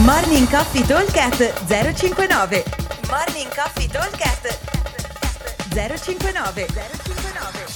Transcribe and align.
Morning 0.00 0.48
Coffee 0.48 0.86
Talkcast 0.86 1.66
059 1.66 2.64
Morning 3.10 3.54
Coffee 3.54 3.86
Talkcast 3.86 4.58
059 5.68 6.66
059 6.66 7.66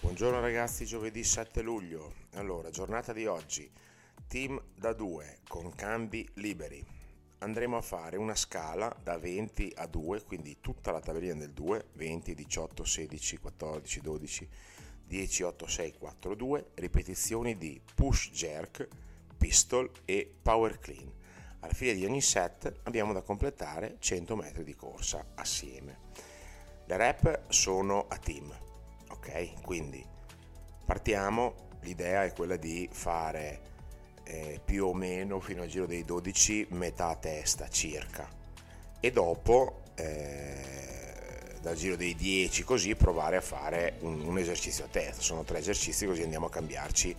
Buongiorno 0.00 0.40
ragazzi, 0.40 0.84
giovedì 0.84 1.22
7 1.22 1.62
luglio. 1.62 2.12
Allora, 2.34 2.70
giornata 2.70 3.12
di 3.12 3.26
oggi. 3.26 3.70
Team 4.26 4.60
da 4.74 4.92
2 4.92 5.38
con 5.46 5.72
cambi 5.76 6.28
liberi. 6.34 6.84
Andremo 7.38 7.76
a 7.76 7.82
fare 7.82 8.16
una 8.16 8.34
scala 8.34 8.94
da 9.00 9.18
20 9.18 9.74
a 9.76 9.86
2, 9.86 10.24
quindi 10.24 10.56
tutta 10.60 10.90
la 10.90 11.00
tabellina 11.00 11.34
del 11.34 11.52
2, 11.52 11.90
20, 11.92 12.34
18, 12.34 12.84
16, 12.84 13.36
14, 13.38 14.00
12, 14.00 14.48
10, 15.06 15.42
8, 15.44 15.66
6, 15.68 15.94
4, 15.96 16.34
2, 16.34 16.70
ripetizioni 16.74 17.56
di 17.56 17.80
push 17.94 18.30
jerk, 18.32 18.88
pistol 19.46 19.88
e 20.04 20.28
power 20.42 20.80
clean. 20.80 21.08
Alla 21.60 21.72
fine 21.72 21.94
di 21.94 22.04
ogni 22.04 22.20
set 22.20 22.80
abbiamo 22.82 23.12
da 23.12 23.22
completare 23.22 23.96
100 24.00 24.34
metri 24.34 24.64
di 24.64 24.74
corsa 24.74 25.24
assieme. 25.36 25.98
Le 26.84 26.96
rep 26.96 27.42
sono 27.48 28.06
a 28.08 28.16
team, 28.18 28.52
ok? 29.08 29.62
Quindi 29.62 30.04
partiamo, 30.84 31.68
l'idea 31.82 32.24
è 32.24 32.32
quella 32.32 32.56
di 32.56 32.88
fare 32.90 33.60
eh, 34.24 34.60
più 34.64 34.86
o 34.86 34.94
meno 34.94 35.38
fino 35.38 35.62
al 35.62 35.68
giro 35.68 35.86
dei 35.86 36.04
12 36.04 36.66
metà 36.70 37.14
testa 37.14 37.68
circa 37.68 38.28
e 38.98 39.12
dopo 39.12 39.82
eh, 39.94 41.58
dal 41.60 41.76
giro 41.76 41.94
dei 41.94 42.16
10 42.16 42.64
così 42.64 42.96
provare 42.96 43.36
a 43.36 43.40
fare 43.40 43.98
un, 44.00 44.22
un 44.22 44.38
esercizio 44.38 44.86
a 44.86 44.88
testa, 44.88 45.22
sono 45.22 45.44
tre 45.44 45.58
esercizi 45.58 46.04
così 46.04 46.22
andiamo 46.22 46.46
a 46.46 46.50
cambiarci 46.50 47.16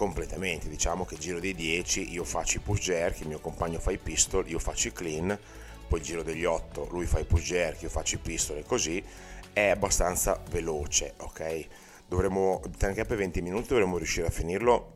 completamente. 0.00 0.70
Diciamo 0.70 1.04
che 1.04 1.16
il 1.16 1.20
giro 1.20 1.40
dei 1.40 1.54
10 1.54 2.10
io 2.10 2.24
faccio 2.24 2.56
i 2.56 2.60
push 2.60 2.80
jerk, 2.80 3.20
il 3.20 3.28
mio 3.28 3.38
compagno 3.38 3.78
fa 3.78 3.90
i 3.90 3.98
pistol, 3.98 4.48
io 4.48 4.58
faccio 4.58 4.88
i 4.88 4.92
clean, 4.92 5.38
poi 5.86 5.98
il 5.98 6.04
giro 6.06 6.22
degli 6.22 6.46
8 6.46 6.88
lui 6.90 7.04
fa 7.04 7.18
i 7.18 7.26
push 7.26 7.42
jerk, 7.42 7.82
io 7.82 7.90
faccio 7.90 8.14
i 8.14 8.18
pistol 8.18 8.56
e 8.56 8.64
così 8.64 9.04
è 9.52 9.68
abbastanza 9.68 10.42
veloce, 10.48 11.12
ok? 11.18 11.66
Dovremmo, 12.08 12.62
anche 12.80 13.04
per 13.04 13.18
20 13.18 13.42
minuti 13.42 13.68
dovremmo 13.68 13.98
riuscire 13.98 14.28
a 14.28 14.30
finirlo 14.30 14.94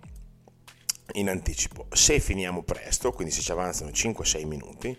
in 1.12 1.28
anticipo. 1.28 1.84
Se 1.92 2.18
finiamo 2.18 2.62
presto, 2.62 3.12
quindi 3.12 3.34
se 3.34 3.42
ci 3.42 3.52
avanzano 3.52 3.90
5-6 3.90 4.46
minuti, 4.46 4.98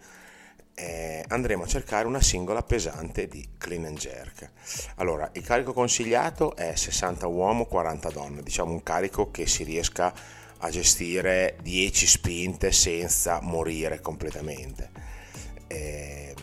eh, 0.75 1.23
andremo 1.29 1.63
a 1.63 1.67
cercare 1.67 2.05
una 2.05 2.21
singola 2.21 2.61
pesante 2.61 3.27
di 3.27 3.47
clean 3.57 3.85
and 3.85 3.97
jerk. 3.97 4.51
Allora, 4.95 5.29
il 5.33 5.43
carico 5.43 5.73
consigliato 5.73 6.55
è 6.55 6.75
60 6.75 7.25
uomo, 7.27 7.65
40 7.65 8.09
donne, 8.09 8.43
diciamo 8.43 8.71
un 8.71 8.83
carico 8.83 9.31
che 9.31 9.47
si 9.47 9.63
riesca 9.63 10.13
a 10.59 10.69
gestire 10.69 11.57
10 11.61 12.07
spinte 12.07 12.71
senza 12.71 13.39
morire 13.41 14.01
completamente. 14.01 14.91
Eh, 15.67 16.33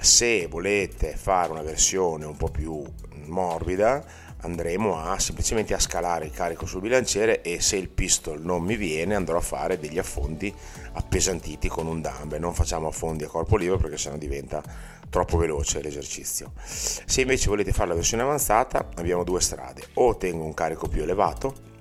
se 0.00 0.46
volete 0.46 1.16
fare 1.16 1.50
una 1.50 1.62
versione 1.62 2.24
un 2.26 2.36
po' 2.36 2.50
più 2.50 2.82
morbida, 3.24 4.04
andremo 4.44 4.98
a 4.98 5.18
semplicemente 5.18 5.74
a 5.74 5.78
scalare 5.78 6.26
il 6.26 6.30
carico 6.30 6.66
sul 6.66 6.82
bilanciere 6.82 7.42
e 7.42 7.60
se 7.60 7.76
il 7.76 7.88
pistol 7.88 8.42
non 8.42 8.62
mi 8.62 8.76
viene 8.76 9.14
andrò 9.14 9.38
a 9.38 9.42
fare 9.42 9.78
degli 9.78 9.98
affondi 9.98 10.54
appesantiti 10.92 11.68
con 11.68 11.86
un 11.86 12.00
dumbbell 12.00 12.40
non 12.40 12.54
facciamo 12.54 12.88
affondi 12.88 13.24
a 13.24 13.28
corpo 13.28 13.56
libero 13.56 13.78
perché 13.78 13.96
sennò 13.96 14.16
diventa 14.16 14.62
troppo 15.08 15.36
veloce 15.36 15.80
l'esercizio. 15.80 16.52
Se 16.64 17.20
invece 17.20 17.48
volete 17.48 17.72
fare 17.72 17.88
la 17.88 17.94
versione 17.94 18.22
avanzata 18.22 18.88
abbiamo 18.96 19.22
due 19.22 19.40
strade. 19.40 19.82
O 19.94 20.16
tengo 20.16 20.44
un 20.44 20.54
carico 20.54 20.88
più 20.88 21.02
elevato 21.02 21.72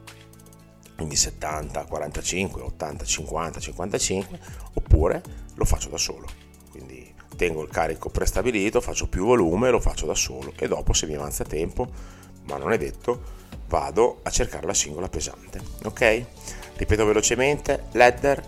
quindi 0.95 1.15
70 1.15 1.85
45 1.85 2.61
80 2.61 3.03
50 3.03 3.59
55 3.59 4.39
oppure 4.75 5.21
lo 5.55 5.65
faccio 5.65 5.89
da 5.89 5.97
solo. 5.97 6.27
Quindi 6.69 7.11
tengo 7.35 7.63
il 7.63 7.69
carico 7.69 8.09
prestabilito 8.09 8.79
faccio 8.79 9.07
più 9.07 9.25
volume 9.25 9.71
lo 9.71 9.79
faccio 9.79 10.05
da 10.05 10.15
solo 10.15 10.53
e 10.55 10.67
dopo 10.67 10.93
se 10.93 11.07
mi 11.07 11.15
avanza 11.15 11.43
tempo 11.43 12.21
ma 12.45 12.57
non 12.57 12.71
è 12.71 12.77
detto, 12.77 13.21
vado 13.67 14.19
a 14.23 14.29
cercare 14.29 14.65
la 14.65 14.73
singola 14.73 15.09
pesante. 15.09 15.61
Ok? 15.85 16.25
Ripeto 16.75 17.05
velocemente, 17.05 17.85
ladder 17.91 18.41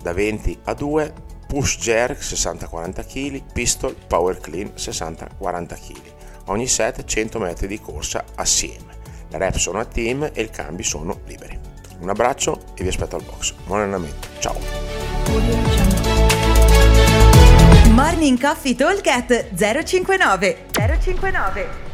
da 0.00 0.12
20 0.12 0.60
a 0.64 0.74
2, 0.74 1.12
push 1.46 1.78
jerk 1.78 2.20
60-40 2.20 3.06
kg, 3.06 3.42
pistol 3.52 3.94
power 4.06 4.38
clean 4.38 4.72
60-40 4.76 5.28
kg. 5.40 6.00
Ogni 6.46 6.66
set 6.66 7.04
100 7.04 7.38
metri 7.38 7.66
di 7.66 7.80
corsa 7.80 8.24
assieme. 8.36 8.96
Le 9.28 9.38
rep 9.38 9.56
sono 9.56 9.78
a 9.80 9.84
team 9.84 10.30
e 10.32 10.42
i 10.42 10.50
cambi 10.50 10.82
sono 10.82 11.20
liberi. 11.26 11.58
Un 12.00 12.08
abbraccio 12.08 12.62
e 12.74 12.82
vi 12.82 12.88
aspetto 12.88 13.16
al 13.16 13.22
box. 13.22 13.54
Buon 13.66 13.80
allenamento. 13.80 14.28
Ciao. 14.38 14.56
Morning 17.90 18.40
Coffee 18.40 18.74
Talk 18.74 19.02
059 19.54 20.66
059 20.72 21.87